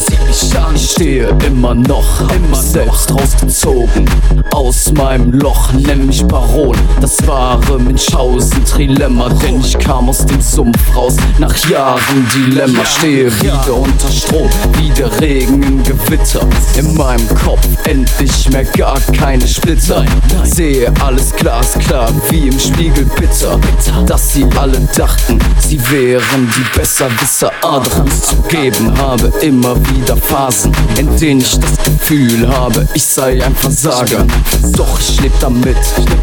ich 0.74 0.92
stehe 0.92 1.28
immer 1.46 1.76
noch, 1.76 2.22
immer 2.36 2.56
selbst 2.56 3.14
rausgezogen 3.14 4.10
aus 4.52 4.92
meinem 4.94 5.32
Loch, 5.32 5.72
nenn 5.74 6.08
mich 6.08 6.26
Baron. 6.26 6.78
Das 7.00 7.26
wahre 7.28 7.80
Münchhausen 7.80 8.64
Trilemma, 8.66 9.30
denn 9.30 9.60
ich 9.60 9.78
kam 9.78 10.10
aus 10.10 10.26
dem 10.26 10.42
Sumpf 10.42 10.96
raus, 10.96 11.16
nach 11.40 11.56
Jahren 11.70 12.28
Dilemma. 12.34 12.86
Stehe 12.86 13.32
wieder 13.42 13.76
unter 13.76 14.12
Strom, 14.12 14.50
wie 14.78 14.90
der 14.90 15.20
Regen 15.22 15.64
im 15.64 15.84
Gewitter. 15.84 16.42
In 16.76 16.96
meinem 16.96 17.28
Kopf 17.30 17.68
endlich 17.86 18.50
mehr 18.50 18.66
gar 18.66 19.00
keine 19.18 19.48
Splitter. 19.48 20.06
Sehe 20.44 20.92
alles 21.04 21.34
glasklar, 21.36 22.12
wie 22.30 22.48
im 22.48 22.60
Spiegel 22.60 23.06
bitter. 23.18 23.60
Dass 24.06 24.34
sie 24.34 24.46
alle 24.58 24.80
dachten, 24.96 25.40
sie 25.60 25.80
wären 25.90 26.52
die 26.56 26.78
Besserwisser, 26.78 27.52
Adrens 27.62 28.22
zu 28.22 28.36
geben 28.44 28.98
habe 29.12 29.28
immer 29.42 29.76
wieder 29.90 30.16
Phasen, 30.16 30.72
in 30.98 31.18
denen 31.18 31.42
ich 31.42 31.60
das 31.60 31.78
Gefühl 31.84 32.48
habe, 32.48 32.88
ich 32.94 33.06
sei 33.06 33.44
ein 33.44 33.54
Versager. 33.54 34.26
Doch 34.72 34.98
ich 35.02 35.20
leb 35.20 35.34
damit, 35.42 35.76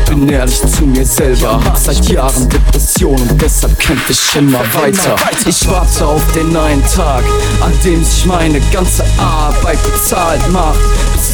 bin 0.09 0.27
ehrlich 0.31 0.59
zu 0.63 0.87
mir 0.87 1.05
selber. 1.05 1.63
Hab 1.63 1.77
seit 1.77 2.03
Jahren 2.09 2.49
Depressionen 2.49 3.29
und 3.29 3.43
deshalb 3.43 3.79
kämpfe 3.79 4.13
ich 4.13 4.37
immer 4.37 4.61
weiter. 4.73 5.17
Ich 5.47 5.69
warte 5.69 6.07
auf 6.07 6.23
den 6.33 6.57
einen 6.57 6.83
Tag, 6.87 7.25
an 7.61 7.73
dem 7.85 8.03
sich 8.03 8.25
meine 8.25 8.59
ganze 8.73 9.05
Arbeit 9.19 9.79
bezahlt 9.83 10.51
macht. 10.51 10.79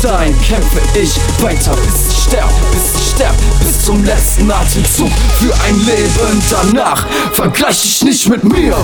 Dahin 0.05 0.35
kämpfe 0.43 0.81
ich 1.01 1.19
weiter, 1.43 1.75
bis 1.77 2.11
ich 2.11 2.25
sterb, 2.25 2.51
bis 2.73 3.01
ich 3.01 3.11
sterb, 3.15 3.35
bis 3.61 3.87
zum 3.87 4.05
letzten 4.05 4.51
Atemzug 4.51 5.11
für 5.39 5.55
ein 5.67 5.79
Leben 5.87 6.43
danach. 6.51 7.07
Vergleich 7.33 7.81
dich 7.81 8.05
nicht 8.05 8.29
mit 8.29 8.45
mir, 8.45 8.77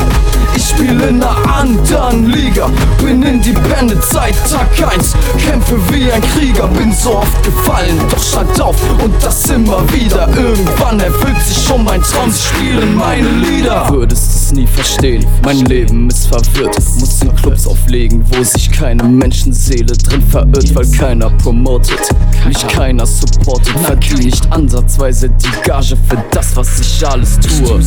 ich 0.56 0.68
spiele 0.68 1.08
in 1.08 1.22
einer 1.22 1.36
anderen 1.46 2.26
Liga. 2.26 2.70
Bin 3.04 3.22
independent 3.22 4.02
seit 4.02 4.34
Tag 4.50 4.68
1. 4.94 5.14
Kämpfe 5.44 5.76
wie 5.90 6.10
ein 6.10 6.22
Krieger, 6.34 6.68
bin 6.68 6.92
so 6.92 7.16
oft 7.16 7.42
gefallen, 7.42 8.00
doch 8.10 8.22
stand 8.22 8.58
auf 8.60 8.76
und 9.02 9.12
das 9.22 9.50
immer 9.50 9.82
wieder. 9.92 10.26
Irgendwann 10.34 11.00
erfüllt 11.00 11.40
sich 11.46 11.66
schon 11.66 11.84
mein 11.84 12.02
Traum, 12.02 12.30
sie 12.30 12.42
spielen 12.42 12.96
meine 12.96 13.28
Lieder. 13.28 13.88
Würdest 13.90 14.34
es 14.34 14.52
nie 14.52 14.66
verstehen, 14.66 15.26
mein 15.44 15.66
Leben 15.66 16.08
ist 16.08 16.28
verwirrt. 16.28 16.76
Muss 16.98 17.20
in 17.20 17.34
Clubs 17.36 17.66
auflegen, 17.66 18.24
wo 18.30 18.42
sich 18.42 18.70
keine 18.70 19.02
Menschenseele 19.04 19.92
drin 19.96 20.22
verirrt, 20.30 20.74
weil 20.74 20.86
keiner 21.10 21.30
promotet, 21.42 21.98
mich 22.46 22.68
keiner 22.68 23.04
supportet. 23.04 23.76
Verdiene 23.80 24.26
nicht 24.26 24.52
ansatzweise 24.52 25.28
die 25.28 25.68
Gage 25.68 25.96
für 26.08 26.24
das, 26.30 26.54
was 26.54 26.78
ich 26.78 27.04
alles 27.04 27.36
tue. 27.40 27.80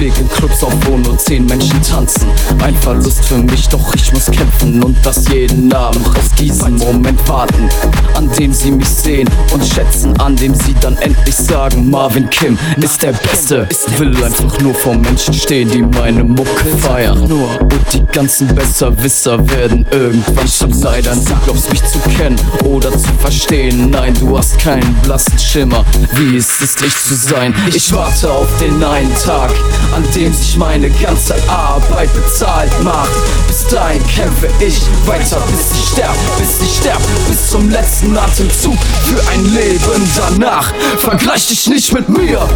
Leg 0.00 0.14
in 0.18 0.28
Clubs 0.30 0.64
auf, 0.64 0.72
wo 0.86 0.96
nur 0.96 1.18
zehn 1.18 1.44
Menschen 1.44 1.82
tanzen. 1.82 2.26
Ein 2.62 2.74
Verlust 2.76 3.22
für 3.26 3.36
mich, 3.36 3.68
doch 3.68 3.94
ich 3.94 4.10
muss 4.14 4.30
kämpfen 4.30 4.82
und 4.82 4.96
das 5.04 5.28
jeden 5.28 5.70
Abend 5.74 6.06
auf 6.06 6.34
diesen 6.38 6.76
Moment 6.76 7.28
warten, 7.28 7.68
an 8.14 8.30
dem 8.38 8.54
sie 8.54 8.70
mich 8.70 8.88
sehen 8.88 9.28
und 9.52 9.62
schätzen, 9.62 10.18
an 10.18 10.34
dem 10.34 10.54
sie 10.54 10.74
dann 10.80 10.96
endlich 10.98 11.36
sagen, 11.36 11.90
Marvin 11.90 12.30
Kim 12.30 12.56
ist 12.78 13.02
der 13.02 13.12
Beste. 13.12 13.68
Will 13.98 14.24
einfach 14.24 14.58
nur 14.60 14.74
vor 14.74 14.94
Menschen 14.94 15.34
stehen, 15.34 15.70
die 15.70 15.82
meine 15.82 16.24
Mucke 16.24 16.64
feiern. 16.78 17.28
Nur 17.28 17.60
und 17.60 17.92
die 17.92 18.06
ganzen 18.06 18.54
Besserwisser 18.54 19.38
werden 19.50 19.84
irgendwann 19.90 20.48
verleidern. 20.48 21.22
Du 21.26 21.34
glaubst 21.44 21.70
mich 21.70 21.84
zu 21.84 21.98
kennen 22.16 22.37
oder 22.64 22.90
zu 22.92 23.08
verstehen. 23.18 23.90
Nein, 23.90 24.14
du 24.14 24.36
hast 24.36 24.58
keinen 24.58 24.94
blassen 25.02 25.38
Schimmer, 25.38 25.84
wie 26.14 26.36
es 26.36 26.60
ist, 26.60 26.82
ich 26.82 26.96
zu 26.96 27.14
sein. 27.14 27.54
Ich 27.74 27.92
warte 27.92 28.30
auf 28.30 28.48
den 28.60 28.82
einen 28.82 29.14
Tag, 29.24 29.50
an 29.94 30.04
dem 30.14 30.32
sich 30.32 30.56
meine 30.56 30.90
ganze 30.90 31.34
Arbeit 31.48 32.10
bezahlt 32.14 32.72
macht. 32.82 33.10
Bis 33.46 33.66
dahin 33.68 34.02
kämpfe 34.06 34.48
ich 34.60 34.80
weiter, 35.06 35.42
bis 35.50 35.78
ich 35.78 35.88
sterb, 35.92 36.16
bis 36.38 36.62
ich 36.62 36.76
sterb, 36.78 37.00
bis 37.28 37.50
zum 37.50 37.70
letzten 37.70 38.16
Atemzug 38.16 38.76
für 39.04 39.20
ein 39.32 39.44
Leben 39.54 40.10
danach. 40.16 40.72
Vergleich 40.98 41.46
dich 41.48 41.68
nicht 41.68 41.92
mit 41.92 42.08
mir, 42.08 42.46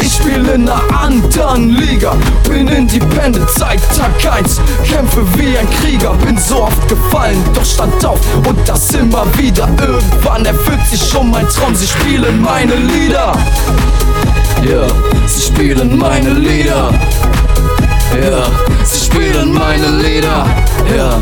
ich 0.00 0.14
spiele 0.14 0.54
in 0.54 0.68
einer 0.68 0.82
anderen 0.96 1.70
Liga. 1.70 2.16
Bin 2.48 2.68
independent 2.68 3.48
seit 3.50 3.80
Tag 3.96 4.34
1, 4.38 4.60
kämpfe 4.86 5.24
wie 5.36 5.56
ein 5.56 5.68
Krieger. 5.80 6.14
Bin 6.24 6.38
so 6.38 6.62
oft 6.64 6.88
gefallen, 6.88 7.42
doch 7.54 7.64
stand 7.64 8.04
auf 8.04 8.20
und 8.46 8.58
das 8.68 8.92
immer 8.92 9.23
wieder. 9.36 9.68
Irgendwann 9.80 10.44
erfüllt 10.44 10.86
sich 10.90 11.02
schon 11.08 11.30
mein 11.30 11.48
Traum, 11.48 11.74
sie 11.74 11.86
spielen 11.86 12.40
meine 12.40 12.74
Lieder. 12.74 13.32
Ja, 14.62 14.86
sie 15.26 15.42
spielen 15.42 15.98
meine 15.98 16.30
Lieder. 16.30 16.92
Ja, 18.22 18.46
sie 18.84 19.04
spielen 19.04 19.52
meine 19.52 19.88
Lieder. 20.02 20.46
Ja, 20.96 21.20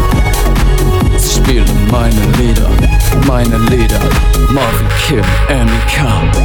sie 1.16 1.40
spielen 1.40 1.88
meine 1.90 2.20
Lieder. 2.38 2.68
Meine 3.26 3.58
Lieder. 3.70 4.00
Marvin 4.50 4.88
Kim, 5.06 5.24
MK. 5.48 6.42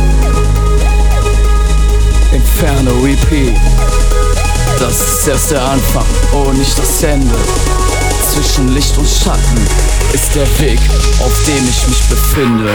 Inferno 2.32 3.06
EP. 3.06 3.56
Das 4.80 5.00
ist 5.00 5.28
erst 5.28 5.52
der 5.52 5.62
Anfang, 5.62 6.06
oh 6.34 6.52
nicht 6.52 6.78
das 6.78 7.04
Ende. 7.04 7.36
Zwischen 8.38 8.68
Licht 8.68 8.96
und 9.00 9.10
Schatten 9.10 9.58
ist 10.14 10.36
der 10.36 10.48
Weg, 10.60 10.80
auf 11.22 11.44
dem 11.48 11.68
ich 11.68 11.88
mich 11.88 12.04
befinde. 12.04 12.70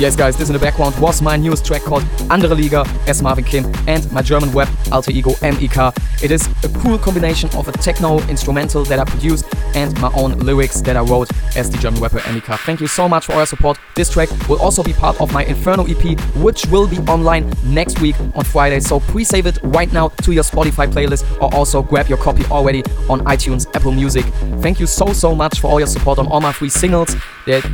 Yes, 0.00 0.16
guys, 0.16 0.34
this 0.34 0.48
in 0.48 0.54
the 0.54 0.58
background 0.58 0.98
was 0.98 1.20
my 1.20 1.36
newest 1.36 1.66
track 1.66 1.82
called 1.82 2.02
Andere 2.30 2.54
Liga 2.54 2.86
as 3.06 3.22
Marvin 3.22 3.44
Kim 3.44 3.70
and 3.86 4.10
my 4.10 4.22
German 4.22 4.50
web 4.50 4.66
alter 4.90 5.10
ego 5.10 5.32
MEK. 5.42 5.76
It 6.22 6.30
is 6.30 6.48
a 6.64 6.70
cool 6.80 6.96
combination 6.96 7.50
of 7.54 7.68
a 7.68 7.72
techno 7.72 8.18
instrumental 8.20 8.82
that 8.84 8.98
I 8.98 9.04
produced 9.04 9.44
and 9.74 9.94
my 10.00 10.10
own 10.14 10.38
lyrics 10.38 10.80
that 10.80 10.96
I 10.96 11.02
wrote 11.02 11.28
as 11.54 11.68
the 11.68 11.76
German 11.76 12.00
rapper 12.00 12.22
MEK. 12.32 12.46
Thank 12.60 12.80
you 12.80 12.86
so 12.86 13.10
much 13.10 13.26
for 13.26 13.32
all 13.32 13.40
your 13.40 13.46
support. 13.46 13.78
This 13.94 14.08
track 14.08 14.30
will 14.48 14.58
also 14.62 14.82
be 14.82 14.94
part 14.94 15.20
of 15.20 15.34
my 15.34 15.44
Inferno 15.44 15.84
EP, 15.84 16.18
which 16.36 16.64
will 16.68 16.88
be 16.88 16.96
online 17.00 17.52
next 17.62 18.00
week 18.00 18.18
on 18.34 18.44
Friday. 18.44 18.80
So 18.80 19.00
pre 19.00 19.22
save 19.22 19.44
it 19.44 19.58
right 19.64 19.92
now 19.92 20.08
to 20.08 20.32
your 20.32 20.44
Spotify 20.44 20.90
playlist 20.90 21.30
or 21.42 21.54
also 21.54 21.82
grab 21.82 22.08
your 22.08 22.16
copy 22.16 22.46
already 22.46 22.82
on 23.10 23.20
iTunes, 23.26 23.66
Apple 23.76 23.92
Music. 23.92 24.24
Thank 24.62 24.80
you 24.80 24.86
so, 24.86 25.12
so 25.12 25.34
much 25.34 25.60
for 25.60 25.70
all 25.70 25.78
your 25.78 25.88
support 25.88 26.18
on 26.18 26.26
all 26.28 26.40
my 26.40 26.52
free 26.52 26.70
singles. 26.70 27.14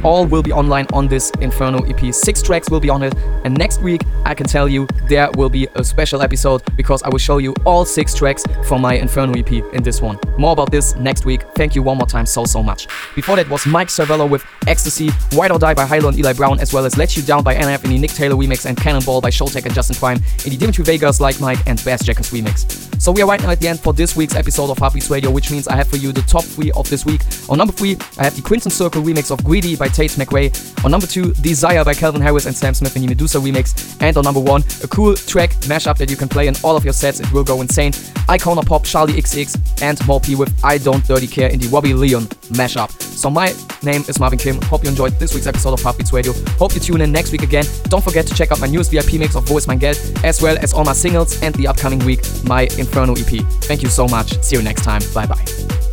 All 0.03 0.27
will 0.27 0.43
be 0.43 0.53
online 0.53 0.87
on 0.93 1.09
this 1.09 1.31
Inferno 1.41 1.85
EP. 1.85 2.15
Six 2.15 2.43
tracks 2.43 2.71
will 2.71 2.81
be 2.81 2.89
on 2.89 3.03
it, 3.03 3.15
and 3.45 3.57
next 3.57 3.83
week 3.83 4.03
I 4.25 4.35
can 4.35 4.47
tell 4.47 4.69
you 4.69 4.87
there 5.09 5.31
will 5.37 5.49
be 5.51 5.69
a 5.75 5.85
special 5.85 6.23
episode 6.23 6.63
because 6.77 7.03
I 7.03 7.09
will 7.09 7.19
show 7.19 7.39
you 7.39 7.55
all 7.65 7.85
six 7.85 8.15
tracks 8.15 8.45
from 8.67 8.83
my 8.83 8.95
Inferno 8.95 9.35
EP 9.39 9.53
in 9.53 9.83
this 9.83 10.01
one. 10.01 10.19
More 10.39 10.53
about 10.53 10.71
this 10.71 10.95
next 10.97 11.25
week. 11.25 11.43
Thank 11.55 11.75
you 11.75 11.83
one 11.83 11.99
more 11.99 12.07
time 12.07 12.27
so 12.27 12.45
so 12.45 12.63
much. 12.63 12.87
Before 13.15 13.37
that 13.37 13.49
was 13.49 13.67
Mike 13.67 13.89
Cervello 13.89 14.29
with 14.29 14.45
Ecstasy, 14.67 15.11
White 15.37 15.51
or 15.51 15.59
Die 15.59 15.75
by 15.75 15.87
HI-LO 15.87 16.09
and 16.09 16.19
Eli 16.19 16.33
Brown, 16.33 16.59
as 16.61 16.73
well 16.73 16.85
as 16.85 16.97
Let 16.97 17.17
You 17.17 17.23
Down 17.23 17.43
by 17.43 17.55
NF 17.55 17.85
in 17.85 17.91
the 17.91 17.99
Nick 17.99 18.13
Taylor 18.13 18.37
remix 18.37 18.67
and 18.67 18.77
Cannonball 18.77 19.21
by 19.21 19.31
Showtek 19.31 19.65
and 19.65 19.75
Justin 19.75 19.97
Prime 19.97 20.19
in 20.45 20.51
the 20.51 20.57
Dimitri 20.57 20.85
Vegas 20.85 21.21
Like 21.21 21.41
Mike 21.41 21.59
and 21.67 21.79
Bassjackers 21.81 22.33
remix. 22.33 22.87
So 23.01 23.13
we 23.13 23.23
are 23.23 23.29
right 23.29 23.41
now 23.43 23.51
at 23.51 23.61
the 23.61 23.69
end 23.69 23.79
for 23.81 23.93
this 23.93 24.17
week's 24.17 24.35
episode 24.35 24.71
of 24.71 24.79
Heartbeats 24.79 25.11
Radio, 25.11 25.31
which 25.31 25.51
means 25.51 25.69
I 25.69 25.77
have 25.77 25.87
for 25.87 25.97
you 25.97 26.13
the 26.13 26.23
top 26.23 26.45
three 26.45 26.73
of 26.73 26.89
this 26.89 27.05
week. 27.05 27.21
On 27.49 27.59
number 27.59 27.73
three, 27.73 27.97
I 28.19 28.25
have 28.25 28.35
the 28.35 28.43
Crimson 28.43 28.71
Circle 28.71 29.03
remix 29.03 29.31
of 29.31 29.45
Greedy 29.45 29.66
by 29.75 29.89
Tate 29.89 30.13
McRae. 30.13 30.85
On 30.85 30.91
number 30.91 31.07
two, 31.07 31.33
Desire 31.35 31.85
by 31.85 31.95
Calvin 31.95 32.21
Harris 32.21 32.47
and 32.47 32.55
Sam 32.55 32.75
Smith 32.75 32.95
in 32.95 33.03
the 33.03 33.09
Medusa 33.09 33.39
remix. 33.39 34.01
And 34.01 34.17
on 34.17 34.25
number 34.25 34.41
one, 34.41 34.63
a 34.85 34.89
cool 34.89 35.17
track 35.17 35.51
mashup 35.67 35.97
that 35.99 36.11
you 36.11 36.17
can 36.17 36.29
play 36.29 36.47
in 36.47 36.55
all 36.63 36.77
of 36.77 36.85
your 36.85 36.93
sets. 36.93 37.21
It 37.21 37.33
will 37.33 37.45
go 37.45 37.61
insane. 37.63 37.93
Icona 38.29 38.65
Pop, 38.65 38.85
Charli 38.85 39.15
XCX, 39.15 39.83
and 39.83 39.99
Morpy 40.01 40.37
with 40.37 40.53
I 40.63 40.79
Don't 40.79 41.05
Dirty 41.07 41.27
Care 41.27 41.49
in 41.49 41.59
the 41.59 41.69
Robbie 41.69 41.95
Leon 41.95 42.23
mashup. 42.53 42.91
So 43.01 43.31
my 43.31 43.55
name 43.83 44.03
is 44.09 44.21
Marvin 44.21 44.39
Kim. 44.39 44.61
Hope 44.63 44.85
you 44.85 44.91
enjoyed 44.91 45.13
this 45.19 45.35
week's 45.35 45.47
episode 45.47 45.73
of 45.73 45.83
Heartbeats 45.83 46.13
Radio. 46.13 46.33
Hope 46.59 46.75
you 46.75 46.81
tune 46.81 47.01
in 47.01 47.11
next 47.11 47.33
week 47.33 47.43
again. 47.43 47.65
Don't 47.85 48.05
forget 48.05 48.27
to 48.27 48.35
check 48.35 48.53
out 48.53 48.61
my 48.61 48.67
newest 48.67 48.91
VIP 48.91 49.15
mix 49.15 49.35
of 49.35 49.49
Voice 49.49 49.67
Geld, 49.67 49.99
as 50.23 50.43
well 50.43 50.57
as 50.59 50.73
all 50.73 50.85
my 50.85 50.93
singles 50.93 51.43
and 51.43 51.55
the 51.55 51.67
upcoming 51.67 51.99
week, 52.01 52.21
my 52.45 52.63
Inferno 52.79 53.15
EP. 53.15 53.43
Thank 53.65 53.83
you 53.83 53.89
so 53.89 54.07
much. 54.07 54.41
See 54.43 54.57
you 54.57 54.63
next 54.63 54.83
time. 54.83 55.03
Bye 55.15 55.27
bye. 55.27 55.86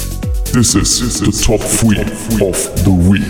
This 0.54 0.76
is 0.76 1.20
the 1.20 1.32
top 1.32 1.60
three 1.62 2.00
of 2.00 2.86
the 2.86 2.94
week. 2.94 3.26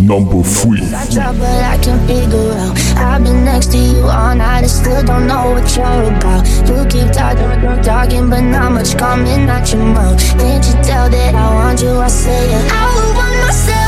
Number 0.00 0.42
three. 0.42 0.80
I 0.80 1.76
can't 1.82 2.00
figure 2.08 2.52
out. 2.56 2.78
I've 2.96 3.22
been 3.22 3.44
next 3.44 3.72
to 3.72 3.76
you 3.76 4.04
all 4.04 4.34
night, 4.34 4.64
I 4.64 4.66
still 4.66 5.04
don't 5.04 5.26
know 5.26 5.50
what 5.50 5.76
you're 5.76 5.84
about. 5.84 6.48
You 6.66 6.86
keep 6.88 7.12
talking, 7.12 7.82
talking, 7.82 8.30
but 8.30 8.40
not 8.40 8.72
much 8.72 8.96
coming 8.96 9.50
out 9.50 9.70
your 9.70 9.84
mouth. 9.84 10.18
Can't 10.38 10.64
you 10.64 10.82
tell 10.82 11.10
that 11.10 11.34
I 11.34 11.54
want 11.54 11.82
you? 11.82 11.90
I 11.90 12.08
say. 12.08 12.54
I 12.54 12.86
would 12.94 13.16
want 13.16 13.36
myself. 13.44 13.79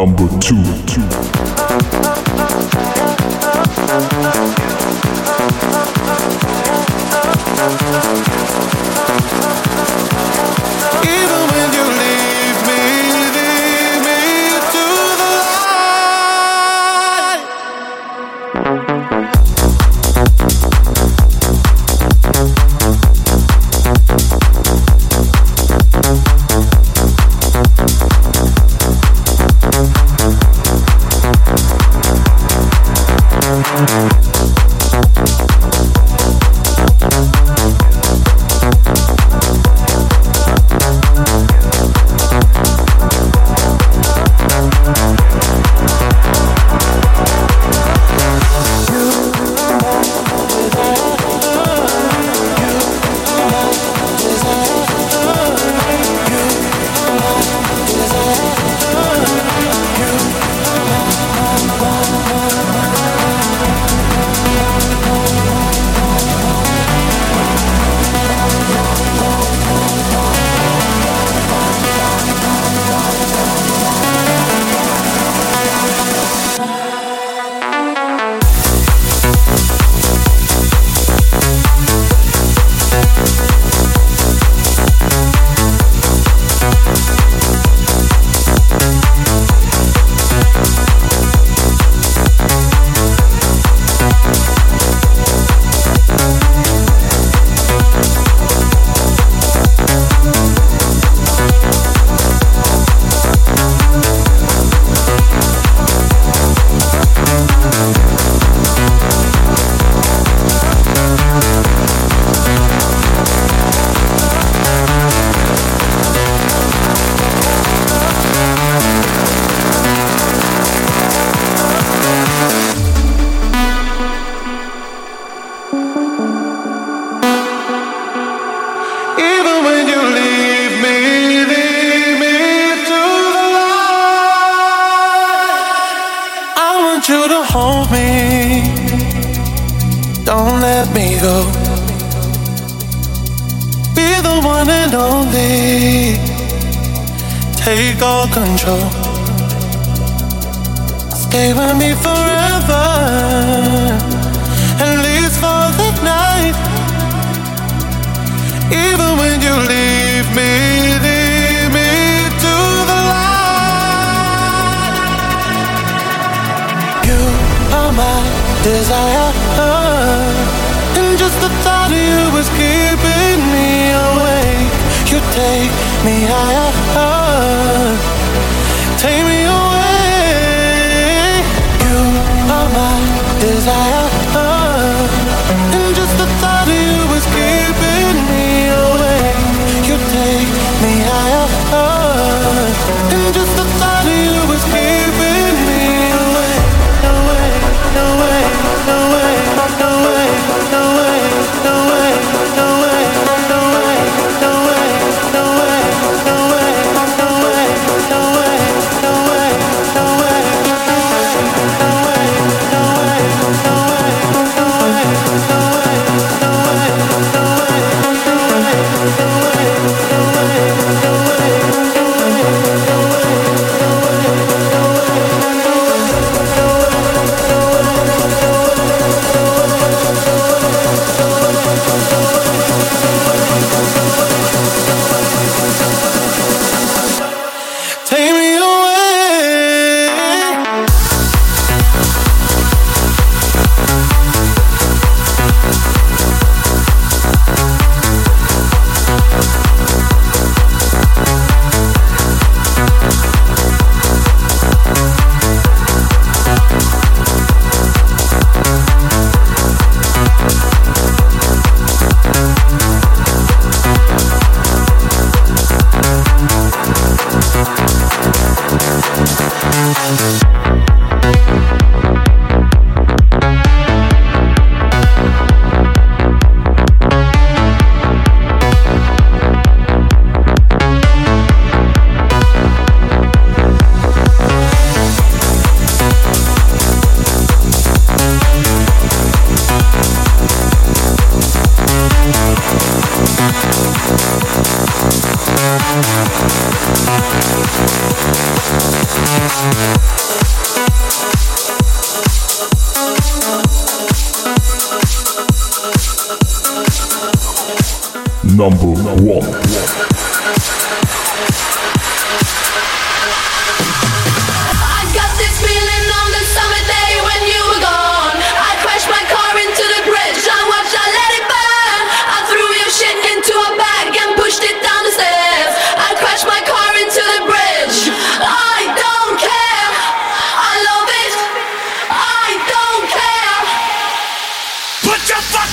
Number 0.00 0.26
two. 0.40 0.56
Even 0.56 1.19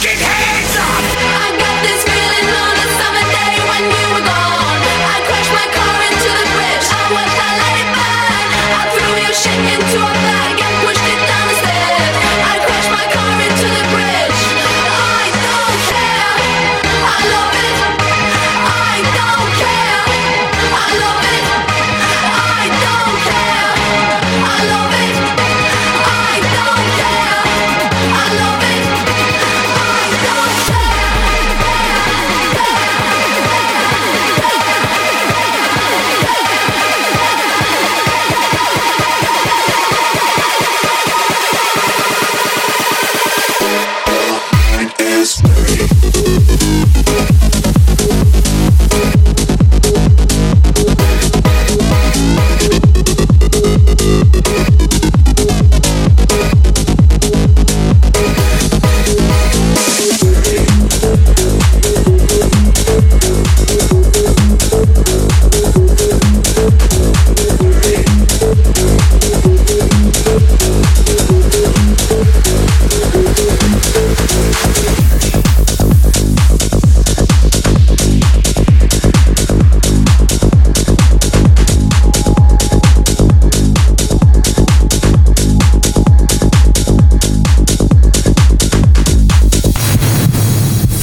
fucking 0.03 0.26